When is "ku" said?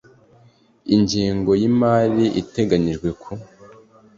3.21-3.31